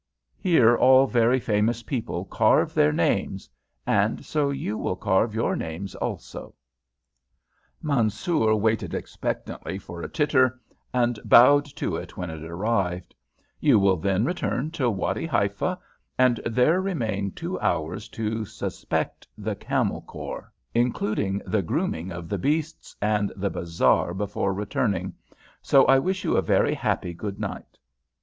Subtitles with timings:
[0.39, 3.47] Here all very famous people carve their names,
[3.85, 6.55] and so you will carve your names also."
[7.83, 10.59] [Illustration: So you will carve your names also p26] Mansoor waited expectantly for a titter,
[10.91, 13.13] and bowed to it when it arrived.
[13.59, 15.77] "You will then return to Wady Haifa,
[16.17, 22.27] and there remain two hours to suspect (sp.) the Camel Corps, including the grooming of
[22.27, 25.13] the beasts, and the bazaar before returning,
[25.61, 27.77] so I wish you a very happy good night."